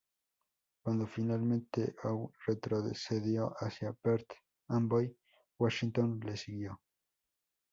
[0.83, 4.33] Cuando finalmente Howe retrocedió hacia Perth
[4.69, 5.15] Amboy,
[5.59, 6.81] Washington les siguió.